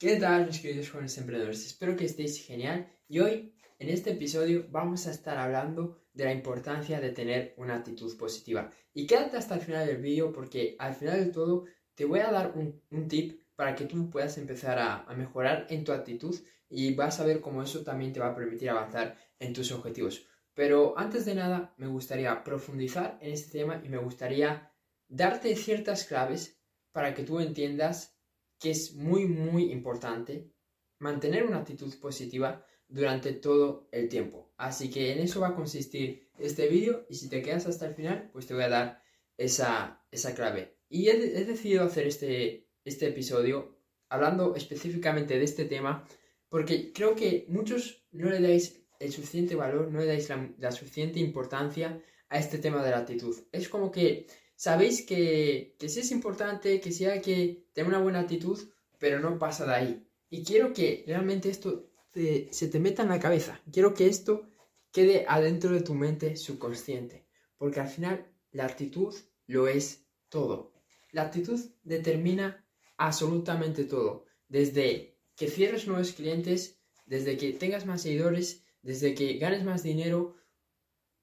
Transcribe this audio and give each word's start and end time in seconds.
¿Qué 0.00 0.14
tal 0.14 0.46
mis 0.46 0.60
queridos 0.60 0.90
jóvenes 0.90 1.18
emprendedores? 1.18 1.66
Espero 1.66 1.96
que 1.96 2.04
estéis 2.04 2.46
genial 2.46 2.88
y 3.08 3.18
hoy 3.18 3.52
en 3.80 3.88
este 3.88 4.12
episodio 4.12 4.64
vamos 4.70 5.08
a 5.08 5.10
estar 5.10 5.36
hablando 5.36 5.98
de 6.12 6.24
la 6.24 6.32
importancia 6.32 7.00
de 7.00 7.10
tener 7.10 7.52
una 7.56 7.74
actitud 7.74 8.16
positiva. 8.16 8.70
Y 8.94 9.08
quédate 9.08 9.38
hasta 9.38 9.56
el 9.56 9.60
final 9.60 9.88
del 9.88 9.96
vídeo 9.96 10.32
porque 10.32 10.76
al 10.78 10.94
final 10.94 11.24
de 11.24 11.32
todo 11.32 11.64
te 11.96 12.04
voy 12.04 12.20
a 12.20 12.30
dar 12.30 12.52
un, 12.54 13.08
tip 13.08 13.42
para 13.56 13.74
que 13.74 13.86
tú 13.86 14.08
puedas 14.08 14.38
empezar 14.38 14.78
a 14.78 15.12
mejorar 15.16 15.66
en 15.68 15.82
tu 15.82 15.90
actitud 15.90 16.38
y 16.68 16.94
vas 16.94 17.18
a 17.18 17.24
ver 17.24 17.40
cómo 17.40 17.60
eso 17.64 17.82
también 17.82 18.12
te 18.12 18.20
va 18.20 18.28
a 18.28 18.36
permitir 18.36 18.70
avanzar 18.70 19.18
en 19.40 19.52
tus 19.52 19.72
objetivos. 19.72 20.28
Pero 20.54 20.96
antes 20.96 21.24
de 21.24 21.34
nada 21.34 21.74
me 21.76 21.88
gustaría 21.88 22.44
profundizar 22.44 23.18
en 23.20 23.32
este 23.32 23.58
tema 23.58 23.82
y 23.84 23.88
me 23.88 23.98
gustaría 23.98 24.70
darte 25.08 25.56
ciertas 25.56 26.04
claves 26.04 26.56
para 26.92 27.14
que 27.14 27.24
tú 27.24 27.40
entiendas 27.40 28.17
que 28.58 28.70
es 28.70 28.94
muy, 28.94 29.26
muy 29.26 29.72
importante 29.72 30.50
mantener 30.98 31.44
una 31.44 31.58
actitud 31.58 31.92
positiva 32.00 32.64
durante 32.88 33.32
todo 33.32 33.88
el 33.92 34.08
tiempo. 34.08 34.52
Así 34.56 34.90
que 34.90 35.12
en 35.12 35.20
eso 35.20 35.40
va 35.40 35.48
a 35.48 35.54
consistir 35.54 36.28
este 36.38 36.68
vídeo 36.68 37.06
y 37.08 37.14
si 37.14 37.28
te 37.28 37.42
quedas 37.42 37.66
hasta 37.66 37.86
el 37.86 37.94
final, 37.94 38.30
pues 38.32 38.46
te 38.46 38.54
voy 38.54 38.64
a 38.64 38.68
dar 38.68 39.02
esa, 39.36 40.04
esa 40.10 40.34
clave. 40.34 40.78
Y 40.88 41.08
he, 41.08 41.44
decidido 41.44 41.84
hacer 41.84 42.06
este, 42.06 42.68
este 42.84 43.08
episodio 43.08 43.76
hablando 44.08 44.56
específicamente 44.56 45.38
de 45.38 45.44
este 45.44 45.66
tema 45.66 46.06
porque 46.48 46.92
creo 46.92 47.14
que 47.14 47.44
muchos 47.48 48.06
no 48.10 48.30
le 48.30 48.40
dais 48.40 48.80
el 49.00 49.12
suficiente 49.12 49.54
valor, 49.54 49.92
no 49.92 50.00
le 50.00 50.06
dais 50.06 50.28
la, 50.30 50.50
la 50.58 50.72
suficiente 50.72 51.20
importancia 51.20 52.02
a 52.30 52.38
este 52.38 52.58
tema 52.58 52.82
de 52.82 52.90
la 52.90 52.98
actitud. 52.98 53.36
Es 53.52 53.68
como 53.68 53.90
que 53.90 54.26
sabéis 54.58 55.06
que, 55.06 55.76
que 55.78 55.88
sí 55.88 56.00
es 56.00 56.10
importante, 56.10 56.80
que 56.80 56.90
sí 56.90 57.04
hay 57.04 57.22
que 57.22 57.68
tener 57.72 57.88
una 57.88 58.02
buena 58.02 58.20
actitud, 58.20 58.58
pero 58.98 59.20
no 59.20 59.38
pasa 59.38 59.64
de 59.64 59.74
ahí. 59.74 60.08
Y 60.30 60.44
quiero 60.44 60.72
que 60.72 61.04
realmente 61.06 61.48
esto 61.48 61.88
se 62.12 62.68
te 62.68 62.80
meta 62.80 63.02
en 63.04 63.10
la 63.10 63.20
cabeza. 63.20 63.60
Quiero 63.72 63.94
que 63.94 64.08
esto 64.08 64.48
quede 64.90 65.24
adentro 65.28 65.70
de 65.70 65.82
tu 65.82 65.94
mente 65.94 66.36
subconsciente. 66.36 67.24
Porque 67.56 67.78
al 67.78 67.88
final 67.88 68.26
la 68.50 68.64
actitud 68.64 69.14
lo 69.46 69.68
es 69.68 70.04
todo. 70.28 70.72
La 71.12 71.22
actitud 71.22 71.60
determina 71.84 72.66
absolutamente 72.96 73.84
todo. 73.84 74.24
Desde 74.48 75.16
que 75.36 75.46
cierres 75.46 75.86
nuevos 75.86 76.12
clientes, 76.12 76.80
desde 77.06 77.36
que 77.36 77.52
tengas 77.52 77.86
más 77.86 78.02
seguidores, 78.02 78.64
desde 78.82 79.14
que 79.14 79.38
ganes 79.38 79.62
más 79.64 79.84
dinero, 79.84 80.34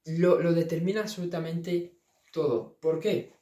lo, 0.06 0.40
lo 0.40 0.54
determina 0.54 1.02
absolutamente 1.02 1.95
todo. 2.36 2.78
¿Por 2.80 3.00
qué? 3.00 3.32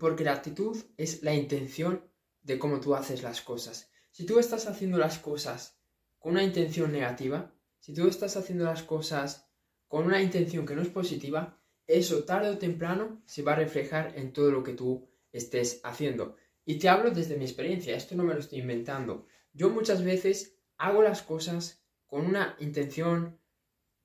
Porque 0.00 0.24
la 0.24 0.32
actitud 0.32 0.74
es 0.96 1.22
la 1.22 1.34
intención 1.34 2.02
de 2.40 2.58
cómo 2.58 2.80
tú 2.80 2.94
haces 2.94 3.22
las 3.22 3.42
cosas. 3.42 3.90
Si 4.10 4.24
tú 4.24 4.38
estás 4.38 4.66
haciendo 4.66 4.96
las 4.96 5.18
cosas 5.18 5.78
con 6.18 6.32
una 6.32 6.42
intención 6.42 6.92
negativa, 6.92 7.52
si 7.78 7.92
tú 7.92 8.08
estás 8.08 8.38
haciendo 8.38 8.64
las 8.64 8.82
cosas 8.82 9.50
con 9.86 10.06
una 10.06 10.22
intención 10.22 10.64
que 10.64 10.74
no 10.74 10.80
es 10.80 10.88
positiva, 10.88 11.60
eso 11.86 12.24
tarde 12.24 12.48
o 12.48 12.58
temprano 12.58 13.22
se 13.26 13.42
va 13.42 13.52
a 13.52 13.56
reflejar 13.64 14.14
en 14.16 14.32
todo 14.32 14.50
lo 14.50 14.62
que 14.62 14.72
tú 14.72 15.06
estés 15.30 15.80
haciendo. 15.84 16.36
Y 16.64 16.78
te 16.78 16.88
hablo 16.88 17.10
desde 17.10 17.36
mi 17.36 17.44
experiencia, 17.44 17.94
esto 17.94 18.14
no 18.14 18.24
me 18.24 18.32
lo 18.32 18.40
estoy 18.40 18.60
inventando. 18.60 19.26
Yo 19.52 19.68
muchas 19.68 20.02
veces 20.02 20.56
hago 20.78 21.02
las 21.02 21.20
cosas 21.20 21.84
con 22.06 22.24
una 22.24 22.56
intención 22.60 23.38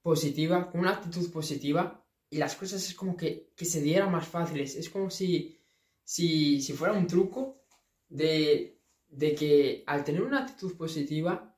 positiva, 0.02 0.70
con 0.70 0.82
una 0.82 0.92
actitud 0.95 1.32
positiva, 1.32 2.00
y 2.31 2.37
las 2.37 2.55
cosas 2.55 2.87
es 2.87 2.95
como 2.95 3.17
que, 3.17 3.51
se 3.57 3.81
dieran 3.81 4.09
más 4.09 4.25
fáciles. 4.25 4.75
Es 4.75 4.89
como 4.89 5.09
si, 5.09 5.59
si, 6.03 6.61
fuera 6.73 6.93
un 6.93 7.05
truco 7.05 7.61
de, 8.07 8.79
de, 9.09 9.35
que 9.35 9.83
al 9.85 10.05
tener 10.05 10.23
una 10.23 10.43
actitud 10.43 10.77
positiva, 10.77 11.57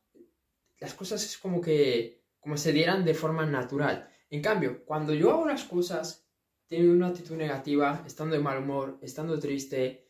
las 0.79 0.95
cosas 0.95 1.23
es 1.23 1.38
como 1.38 1.61
que 1.61 2.23
como 2.39 2.57
se 2.57 2.73
dieran 2.73 3.05
de 3.05 3.13
forma 3.13 3.45
natural. 3.45 4.09
En 4.31 4.41
cambio, 4.41 4.83
cuando 4.83 5.13
yo 5.13 5.31
hago 5.31 5.45
las 5.45 5.63
cosas 5.63 6.27
teniendo 6.67 6.95
una 6.95 7.09
actitud 7.09 7.35
negativa, 7.35 8.03
estando 8.07 8.35
de 8.35 8.41
mal 8.41 8.57
humor, 8.57 8.97
estando 9.03 9.39
triste, 9.39 10.09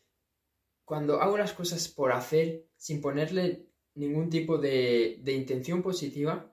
cuando 0.86 1.20
hago 1.20 1.36
las 1.36 1.52
cosas 1.52 1.88
por 1.88 2.10
hacer, 2.10 2.70
sin 2.76 3.02
ponerle 3.02 3.68
ningún 3.94 4.30
tipo 4.30 4.56
de, 4.56 5.20
de 5.22 5.32
intención 5.34 5.82
positiva, 5.82 6.50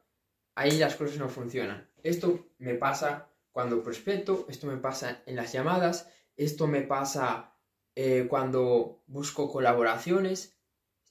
ahí 0.54 0.78
las 0.78 0.98
cosas 0.98 1.18
no 1.18 1.30
funcionan. 1.30 1.90
Esto 2.04 2.52
me 2.58 2.76
pasa 2.76 3.31
cuando 3.52 3.84
prospecto, 3.84 4.46
esto 4.50 4.68
me 4.68 4.78
pasa 4.78 5.24
en 5.26 5.36
las 5.36 5.52
llamadas, 5.52 6.10
esto 6.36 6.68
me 6.68 6.82
pasa 6.82 7.56
eh, 7.96 8.28
cuando 8.30 9.04
busco 9.08 9.52
colaboraciones 9.52 10.58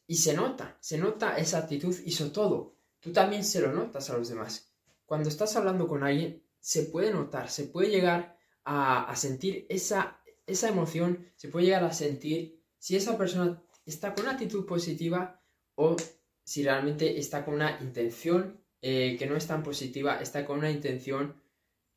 y 0.07 0.17
se 0.17 0.35
nota, 0.35 0.77
se 0.81 0.99
nota 0.99 1.37
esa 1.37 1.59
actitud 1.59 1.97
y 2.05 2.13
sobre 2.13 2.31
todo, 2.33 2.77
tú 2.99 3.13
también 3.13 3.45
se 3.45 3.61
lo 3.61 3.73
notas 3.73 4.11
a 4.11 4.17
los 4.17 4.29
demás. 4.29 4.73
Cuando 5.05 5.29
estás 5.29 5.55
hablando 5.57 5.87
con 5.87 6.03
alguien, 6.03 6.43
se 6.59 6.85
puede 6.85 7.13
notar, 7.13 7.51
se 7.51 7.65
puede 7.65 7.91
llegar 7.91 8.39
a, 8.65 9.15
sentir 9.17 9.67
esa, 9.69 10.21
esa 10.47 10.69
emoción, 10.69 11.27
se 11.37 11.49
puede 11.49 11.67
llegar 11.67 11.85
a 11.85 11.93
sentir 11.93 12.63
si 12.79 12.97
esa 12.97 13.19
persona 13.19 13.63
está 13.85 14.15
con 14.15 14.25
una 14.25 14.33
actitud 14.33 14.67
positiva 14.67 15.43
o 15.75 15.97
si 16.45 16.63
realmente 16.63 17.19
está 17.19 17.45
con 17.45 17.55
una 17.55 17.81
intención 17.81 18.61
eh, 18.83 19.17
que 19.19 19.27
no 19.27 19.37
es 19.37 19.47
tan 19.47 19.63
positiva, 19.63 20.21
está 20.21 20.47
con 20.47 20.59
una 20.59 20.71
intención 20.71 21.41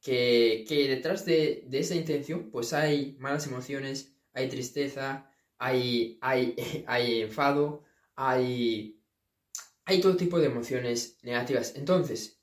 que, 0.04 0.66
detrás 0.90 1.26
de, 1.26 1.66
esa 1.72 1.96
intención 1.96 2.52
pues 2.52 2.74
hay 2.74 3.16
malas 3.20 3.48
emociones, 3.48 4.14
hay 4.34 4.50
tristeza, 4.50 5.32
hay, 5.58 6.20
hay, 6.22 6.56
hay 6.88 7.22
enfado, 7.22 7.84
hay, 8.16 9.02
hay 9.86 10.02
todo 10.02 10.18
tipo 10.18 10.40
de 10.40 10.48
emociones 10.48 11.18
negativas. 11.24 11.76
Entonces, 11.76 12.42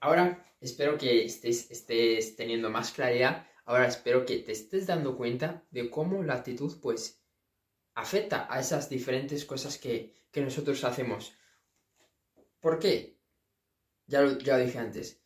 ahora 0.00 0.56
espero 0.60 0.96
que 0.96 1.24
estés, 1.24 1.70
estés 1.70 2.36
teniendo 2.36 2.70
más 2.70 2.92
claridad, 2.92 3.46
ahora 3.64 3.88
espero 3.88 4.24
que 4.24 4.38
te 4.38 4.52
estés 4.52 4.86
dando 4.86 5.16
cuenta 5.16 5.66
de 5.70 5.90
cómo 5.90 6.22
la 6.22 6.34
actitud 6.34 6.80
pues 6.80 7.20
afecta 7.94 8.46
a 8.48 8.60
esas 8.60 8.88
diferentes 8.88 9.44
cosas 9.44 9.78
que, 9.78 10.22
nosotros 10.34 10.82
hacemos. 10.84 11.34
¿Por 12.60 12.78
qué? 12.78 13.18
Ya 14.06 14.38
ya 14.38 14.56
lo 14.56 14.64
dije 14.64 14.78
antes 14.78 15.21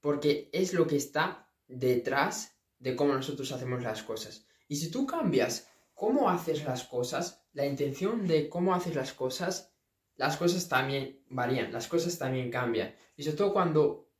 porque 0.00 0.50
es 0.52 0.72
lo 0.72 0.86
que 0.86 0.96
está 0.96 1.48
detrás 1.66 2.56
de 2.78 2.96
cómo 2.96 3.14
nosotros 3.14 3.52
hacemos 3.52 3.82
las 3.82 4.02
cosas. 4.02 4.46
Y 4.68 4.76
si 4.76 4.90
tú 4.90 5.06
cambias 5.06 5.68
cómo 5.94 6.30
haces 6.30 6.64
las 6.64 6.84
cosas, 6.84 7.44
la 7.52 7.66
intención 7.66 8.26
de 8.26 8.48
cómo 8.48 8.74
haces 8.74 8.94
las 8.94 9.12
cosas, 9.12 9.72
las 10.16 10.36
cosas 10.36 10.68
también 10.68 11.24
varían, 11.28 11.72
las 11.72 11.88
cosas 11.88 12.18
también 12.18 12.50
cambian. 12.50 12.94
Y 13.16 13.22
sobre 13.22 13.36
todo 13.36 13.52
cuando 13.52 14.10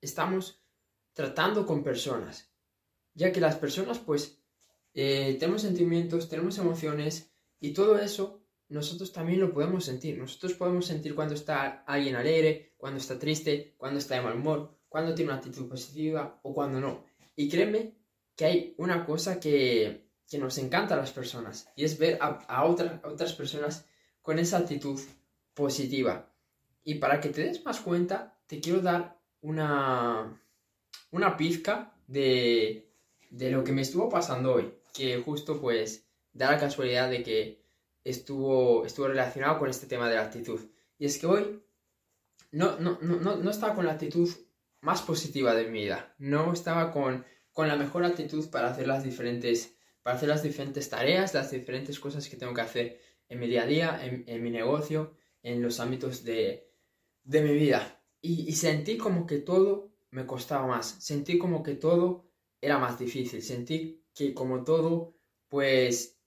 estamos 0.00 0.62
tratando 1.12 1.66
con 1.66 1.82
personas, 1.82 2.50
ya 3.14 3.32
que 3.32 3.40
las 3.40 3.56
personas 3.56 3.98
pues 3.98 4.38
eh, 4.94 5.36
tenemos 5.38 5.62
sentimientos, 5.62 6.28
tenemos 6.28 6.58
emociones 6.58 7.32
y 7.60 7.72
todo 7.72 7.98
eso 7.98 8.42
nosotros 8.68 9.12
también 9.12 9.40
lo 9.40 9.52
podemos 9.52 9.84
sentir. 9.84 10.18
Nosotros 10.18 10.54
podemos 10.54 10.86
sentir 10.86 11.14
cuando 11.14 11.34
está 11.34 11.84
alguien 11.86 12.16
alegre, 12.16 12.74
cuando 12.78 12.98
está 12.98 13.18
triste, 13.18 13.74
cuando 13.76 13.98
está 13.98 14.14
de 14.14 14.22
mal 14.22 14.36
humor, 14.36 14.78
cuando 14.92 15.14
tiene 15.14 15.30
una 15.30 15.38
actitud 15.38 15.66
positiva 15.66 16.38
o 16.42 16.52
cuando 16.52 16.78
no. 16.78 17.06
Y 17.34 17.48
créeme 17.48 17.94
que 18.36 18.44
hay 18.44 18.74
una 18.76 19.06
cosa 19.06 19.40
que, 19.40 20.06
que 20.28 20.36
nos 20.36 20.58
encanta 20.58 20.94
a 20.94 20.98
las 20.98 21.12
personas 21.12 21.66
y 21.74 21.84
es 21.84 21.98
ver 21.98 22.18
a, 22.20 22.64
otras, 22.66 23.02
otras 23.02 23.32
personas 23.32 23.86
con 24.20 24.38
esa 24.38 24.58
actitud 24.58 25.00
positiva. 25.54 26.30
Y 26.84 26.96
para 26.96 27.20
que 27.20 27.30
te 27.30 27.42
des 27.42 27.64
más 27.64 27.80
cuenta, 27.80 28.38
te 28.46 28.60
quiero 28.60 28.82
dar 28.82 29.18
una, 29.40 30.38
una 31.10 31.36
pizca 31.38 31.94
de, 32.06 32.92
de 33.30 33.50
lo 33.50 33.64
que 33.64 33.72
me 33.72 33.80
estuvo 33.80 34.10
pasando 34.10 34.52
hoy, 34.52 34.74
que 34.92 35.22
justo 35.22 35.58
pues 35.58 36.06
da 36.34 36.50
la 36.50 36.58
casualidad 36.58 37.08
de 37.08 37.22
que 37.22 37.64
estuvo, 38.04 38.84
estuvo 38.84 39.08
relacionado 39.08 39.58
con 39.58 39.70
este 39.70 39.86
tema 39.86 40.06
de 40.10 40.16
la 40.16 40.24
actitud. 40.24 40.60
Y 40.98 41.06
es 41.06 41.18
que 41.18 41.26
hoy 41.26 41.62
no, 42.50 42.78
no, 42.78 42.98
no, 43.00 43.36
no 43.36 43.50
estaba 43.50 43.74
con 43.74 43.86
la 43.86 43.92
actitud 43.92 44.28
más 44.82 45.00
positiva 45.00 45.54
de 45.54 45.68
mi 45.68 45.84
vida. 45.84 46.14
No 46.18 46.52
estaba 46.52 46.92
con, 46.92 47.24
con 47.52 47.68
la 47.68 47.76
mejor 47.76 48.04
actitud 48.04 48.50
para 48.50 48.70
hacer 48.70 48.86
las 48.86 49.04
diferentes, 49.04 49.76
para 50.02 50.16
hacer 50.16 50.28
las 50.28 50.42
diferentes 50.42 50.90
tareas, 50.90 51.32
las 51.32 51.50
diferentes 51.50 51.98
cosas 51.98 52.28
que 52.28 52.36
tengo 52.36 52.52
que 52.52 52.60
hacer 52.60 53.00
en 53.28 53.40
mi 53.40 53.46
día 53.46 53.62
a 53.62 53.66
día, 53.66 54.00
en, 54.04 54.42
mi 54.42 54.50
negocio, 54.50 55.16
en 55.42 55.62
los 55.62 55.80
ámbitos 55.80 56.24
de, 56.24 56.70
de 57.22 57.42
mi 57.42 57.54
vida. 57.54 58.04
Y, 58.20 58.48
y, 58.48 58.52
sentí 58.52 58.98
como 58.98 59.26
que 59.26 59.38
todo 59.38 59.94
me 60.10 60.26
costaba 60.26 60.66
más, 60.66 60.86
sentí 61.00 61.38
como 61.38 61.62
que 61.62 61.74
todo 61.74 62.30
era 62.60 62.78
más 62.78 62.98
difícil, 62.98 63.42
sentí 63.42 64.04
que 64.14 64.34
como 64.34 64.62
todo, 64.64 65.16
pues, 65.48 66.20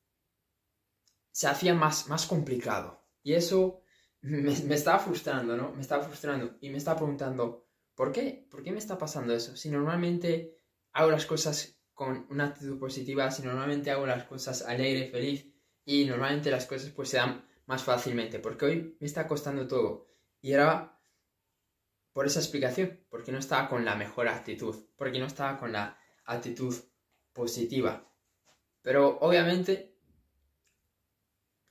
se 1.31 1.48
hacía 1.48 1.75
más, 1.75 2.08
más 2.08 2.25
complicado. 2.25 3.04
Y 3.22 3.34
eso 3.34 3.81
me, 4.22 4.58
me 4.62 4.75
estaba 4.75 5.00
frustrando, 5.00 5.56
¿no? 5.56 5.72
Me 5.74 5.81
estaba 5.81 6.04
frustrando 6.04 6.58
y 6.62 6.69
me 6.69 6.78
estaba 6.78 6.98
preguntando, 6.98 7.64
¿Por 7.95 8.12
qué? 8.12 8.45
¿Por 8.51 8.62
qué 8.63 8.71
me 8.71 8.77
está 8.77 8.97
pasando 8.97 9.33
eso? 9.33 9.56
Si 9.56 9.69
normalmente 9.69 10.59
hago 10.92 11.12
las 11.12 11.25
cosas 11.25 11.80
con 11.94 12.27
una 12.30 12.47
actitud 12.47 12.77
positiva, 12.77 13.31
si 13.31 13.42
normalmente 13.42 13.89
hago 13.89 14.06
las 14.06 14.25
cosas 14.25 14.63
alegre, 14.63 15.09
feliz 15.09 15.47
y 15.86 16.06
normalmente 16.06 16.51
las 16.51 16.65
cosas 16.65 16.89
pues 16.89 17.09
se 17.09 17.18
dan 17.18 17.47
más 17.65 17.83
fácilmente, 17.83 18.39
porque 18.39 18.65
hoy 18.65 18.97
me 19.00 19.07
está 19.07 19.27
costando 19.27 19.68
todo. 19.68 20.07
Y 20.42 20.51
era 20.51 21.00
por 22.12 22.25
esa 22.25 22.39
explicación, 22.39 23.06
porque 23.09 23.31
no 23.31 23.39
estaba 23.39 23.68
con 23.68 23.86
la 23.86 23.95
mejor 23.95 24.27
actitud, 24.27 24.75
porque 24.98 25.19
no 25.19 25.25
estaba 25.25 25.57
con 25.57 25.71
la 25.71 25.98
actitud 26.25 26.75
positiva. 27.33 28.09
Pero 28.81 29.18
obviamente, 29.19 29.98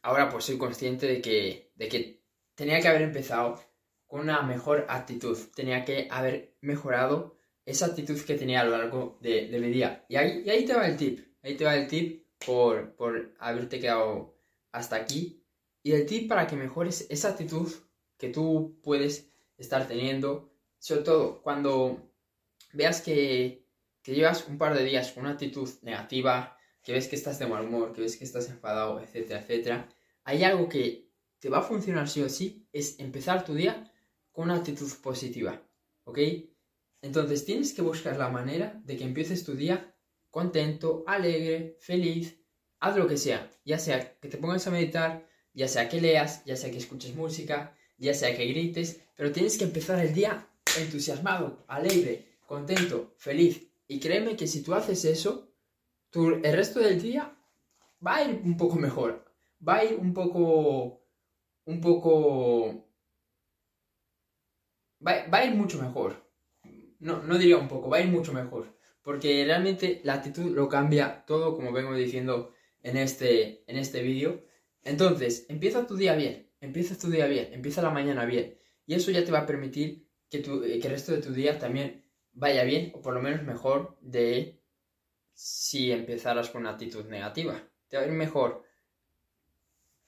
ahora 0.03 0.29
pues 0.31 0.45
soy 0.45 0.59
consciente 0.59 1.07
de 1.07 1.21
que, 1.21 1.73
de 1.77 1.89
que 1.89 2.25
tenía 2.55 2.81
que 2.81 2.89
haber 2.89 3.03
empezado 3.03 3.61
con 4.07 4.21
una 4.21 4.43
mejor 4.43 4.87
actitud, 4.89 5.39
tenía 5.55 5.85
que 5.85 6.09
haber 6.11 6.57
mejorado 6.61 7.37
esa 7.67 7.87
actitud 7.87 8.21
que 8.21 8.35
tenía 8.35 8.61
a 8.61 8.65
lo 8.65 8.71
largo 8.73 9.19
de, 9.21 9.49
mi 9.61 9.71
día. 9.71 10.05
Y 10.09 10.17
ahí, 10.17 10.43
y 10.45 10.51
ahí 10.51 10.65
te 10.65 10.75
va 10.75 10.87
el 10.87 10.97
tip, 10.97 11.21
ahí 11.43 11.57
te 11.57 11.65
va 11.65 11.77
el 11.77 11.89
tip 11.89 12.27
por, 12.45 12.95
por 12.95 13.35
haberte 13.39 13.81
quedado 13.81 14.39
hasta 14.73 14.97
aquí. 14.97 15.43
Y 15.83 15.93
el 15.93 16.07
tip 16.07 16.29
para 16.29 16.47
que 16.47 16.57
mejores 16.57 17.07
esa 17.11 17.31
actitud 17.31 17.73
que 18.19 18.29
tú 18.29 18.79
puedes 18.83 19.31
estar 19.57 19.87
teniendo, 19.89 20.53
sobre 20.79 21.03
todo 21.03 21.43
cuando 21.43 22.13
veas 22.73 23.01
que, 23.01 23.67
que 24.03 24.15
llevas 24.15 24.47
un 24.49 24.59
par 24.59 24.77
de 24.77 24.85
días 24.85 25.13
con 25.13 25.25
una 25.25 25.33
actitud 25.33 25.69
negativa, 25.83 26.59
que 26.83 26.93
ves 26.93 27.09
que 27.09 27.17
estás 27.17 27.39
de 27.39 27.47
mal 27.47 27.65
humor, 27.65 27.93
que 27.93 28.03
ves 28.03 28.17
que 28.17 28.25
estás 28.25 28.49
enfadado, 28.51 29.01
etcétera, 29.01 29.41
etcétera, 29.41 29.89
hay 30.25 30.45
algo 30.45 30.69
que 30.69 31.11
te 31.39 31.49
va 31.49 31.59
a 31.59 31.63
funcionar 31.63 32.09
sí 32.09 32.23
o 32.23 32.29
sí, 32.29 32.69
es 32.73 32.99
empezar 32.99 33.45
tu 33.45 33.55
día 33.55 33.91
con 34.35 34.47
una 34.47 34.57
actitud 34.57 34.91
positiva, 35.01 35.63
¿ok? 36.03 36.19
Entonces 37.03 37.45
tienes 37.45 37.73
que 37.73 37.83
buscar 37.83 38.17
la 38.19 38.29
manera 38.29 38.83
de 38.85 38.97
que 38.97 39.05
empieces 39.05 39.45
tu 39.45 39.55
día 39.55 39.95
contento, 40.31 41.05
alegre, 41.07 41.77
feliz, 41.79 42.37
haz 42.81 42.97
lo 42.97 43.07
que 43.07 43.17
sea, 43.17 43.49
ya 43.65 43.79
sea 43.79 44.19
que 44.19 44.29
te 44.29 44.37
pongas 44.37 44.67
a 44.67 44.73
meditar, 44.73 45.29
ya 45.53 45.69
sea 45.69 45.89
que 45.89 46.01
leas, 46.01 46.45
ya 46.45 46.57
sea 46.57 46.73
que 46.73 46.79
escuches 46.79 47.15
música, 47.15 47.77
ya 47.97 48.13
sea 48.13 48.37
que 48.37 48.45
grites, 48.47 49.01
pero 49.17 49.31
tienes 49.31 49.57
que 49.57 49.65
empezar 49.65 50.05
el 50.05 50.13
día 50.13 50.49
entusiasmado, 50.81 51.65
alegre, 51.69 52.39
contento, 52.45 53.15
feliz. 53.17 53.69
Y 53.87 54.01
créeme 54.01 54.35
que 54.35 54.49
si 54.49 54.65
tú 54.65 54.75
haces 54.75 55.05
eso, 55.05 55.55
el 56.13 56.53
resto 56.53 56.81
del 56.81 57.01
día 57.01 57.33
va 58.05 58.17
a 58.17 58.25
ir 58.25 58.41
un 58.45 58.57
poco 58.57 58.75
mejor, 58.77 59.25
va 59.67 59.77
a 59.77 59.85
ir 59.85 59.95
un 59.95 60.13
poco, 60.13 61.07
un 61.67 61.81
poco, 61.81 62.89
va, 65.07 65.39
a 65.39 65.45
ir 65.45 65.55
mucho 65.55 65.81
mejor. 65.81 66.25
No, 66.99 67.23
no 67.23 67.39
diría 67.39 67.59
un 67.59 67.69
poco, 67.69 67.91
va 67.91 67.99
a 67.99 68.01
ir 68.01 68.09
mucho 68.09 68.33
mejor. 68.33 68.75
Porque 69.03 69.45
realmente 69.45 70.01
la 70.05 70.15
actitud 70.15 70.51
lo 70.55 70.69
cambia 70.69 71.25
todo, 71.27 71.55
como 71.55 71.73
vengo 71.73 71.95
diciendo 71.95 72.55
en 72.83 72.97
este, 72.97 73.71
en 73.71 73.77
este 73.77 74.03
vídeo. 74.03 74.45
Entonces, 74.83 75.47
empieza 75.49 75.87
tu 75.87 75.97
día 75.97 76.15
bien, 76.15 76.51
empieza 76.61 76.97
tu 76.97 77.11
día 77.11 77.27
bien, 77.27 77.53
empieza 77.53 77.83
la 77.83 77.91
mañana 77.91 78.25
bien. 78.25 78.59
Y 78.87 78.95
eso 78.95 79.11
ya 79.11 79.25
te 79.25 79.33
va 79.33 79.41
a 79.41 79.47
permitir 79.47 80.09
que, 80.31 80.39
tu, 80.39 80.63
eh, 80.63 80.79
que 80.79 80.89
el 80.89 80.95
resto 80.95 81.13
de 81.13 81.21
tu 81.21 81.33
día 81.33 81.59
también 81.59 82.05
vaya 82.33 82.65
bien, 82.65 82.93
o 82.95 83.01
por 83.01 83.15
lo 83.15 83.23
menos 83.23 83.43
mejor 83.43 83.97
de 84.01 84.61
si 85.33 85.93
empezaras 85.93 86.51
con 86.51 86.63
una 86.63 86.71
actitud 86.71 87.05
negativa. 87.07 87.63
Te 87.89 87.97
va 87.97 88.05
a 88.05 88.07
ir 88.07 88.13
mejor. 88.13 88.65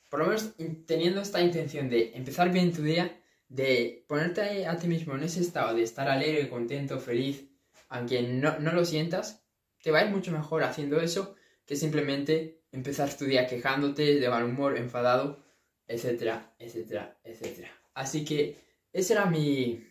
Por 0.08 0.20
lo 0.20 0.26
menos 0.26 0.54
teniendo 0.86 1.20
esta 1.20 1.40
intención 1.40 1.88
de 1.88 2.12
empezar 2.14 2.52
bien 2.52 2.72
tu 2.72 2.82
día, 2.82 3.20
de 3.48 4.04
ponerte 4.08 4.66
a 4.66 4.76
ti 4.78 4.88
mismo 4.88 5.14
en 5.14 5.22
ese 5.22 5.40
estado 5.40 5.74
de 5.74 5.82
estar 5.82 6.08
alegre, 6.08 6.48
contento, 6.48 6.98
feliz, 6.98 7.48
aunque 7.88 8.22
no, 8.22 8.58
no 8.58 8.72
lo 8.72 8.84
sientas, 8.84 9.44
te 9.82 9.90
va 9.90 10.00
a 10.00 10.04
ir 10.04 10.10
mucho 10.10 10.32
mejor 10.32 10.64
haciendo 10.64 11.00
eso 11.00 11.36
que 11.64 11.76
simplemente 11.76 12.62
empezar 12.72 13.14
tu 13.16 13.24
día 13.24 13.46
quejándote, 13.46 14.18
de 14.18 14.28
mal 14.28 14.44
humor, 14.44 14.76
enfadado, 14.76 15.44
etcétera, 15.86 16.54
etcétera, 16.58 17.18
etcétera. 17.22 17.70
Así 17.94 18.24
que 18.24 18.56
ese 18.92 19.12
era 19.14 19.26
mi, 19.26 19.84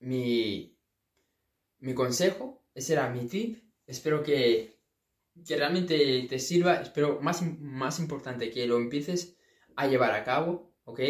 mi, 0.00 0.76
mi 1.78 1.94
consejo, 1.94 2.64
ese 2.74 2.94
era 2.94 3.08
mi 3.08 3.26
tip 3.26 3.66
Espero 3.86 4.22
que, 4.22 4.80
realmente 5.48 6.26
te 6.28 6.38
sirva. 6.38 6.80
Espero, 6.80 7.20
más, 7.20 7.42
más 7.60 7.98
importante, 8.00 8.50
que 8.50 8.66
lo 8.66 8.78
empieces 8.78 9.36
a 9.76 9.86
llevar 9.86 10.12
a 10.12 10.24
cabo, 10.24 10.74
¿ok? 10.84 11.00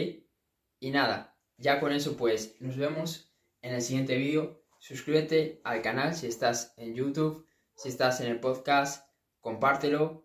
Y 0.78 0.90
nada, 0.90 1.36
ya 1.58 1.80
con 1.80 1.92
eso 1.92 2.16
pues 2.16 2.56
nos 2.60 2.76
vemos 2.76 3.32
en 3.62 3.74
el 3.74 3.82
siguiente 3.82 4.16
vídeo. 4.16 4.62
Suscríbete 4.78 5.60
al 5.64 5.82
canal 5.82 6.14
si 6.14 6.26
estás 6.26 6.74
en 6.76 6.94
YouTube, 6.94 7.46
si 7.74 7.88
estás 7.88 8.20
en 8.20 8.28
el 8.28 8.40
podcast, 8.40 9.08
compártelo. 9.40 10.24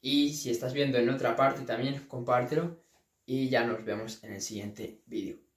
Y 0.00 0.32
si 0.34 0.50
estás 0.50 0.72
viendo 0.72 0.98
en 0.98 1.10
otra 1.10 1.36
parte 1.36 1.62
también, 1.62 2.06
compártelo. 2.06 2.82
Y 3.26 3.48
ya 3.48 3.64
nos 3.64 3.84
vemos 3.84 4.24
en 4.24 4.32
el 4.32 4.40
siguiente 4.40 5.02
vídeo. 5.06 5.49